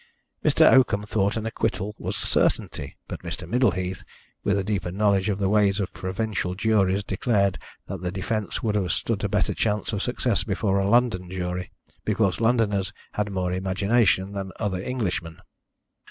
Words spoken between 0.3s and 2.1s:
Mr. Oakham thought an acquittal